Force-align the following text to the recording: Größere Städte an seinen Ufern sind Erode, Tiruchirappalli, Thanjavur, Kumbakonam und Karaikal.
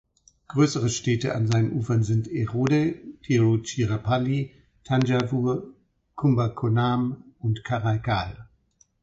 Größere 0.47 0.89
Städte 0.89 1.35
an 1.35 1.45
seinen 1.45 1.73
Ufern 1.73 2.01
sind 2.01 2.27
Erode, 2.27 2.95
Tiruchirappalli, 3.21 4.51
Thanjavur, 4.83 5.75
Kumbakonam 6.15 7.23
und 7.37 7.63
Karaikal. 7.63 8.49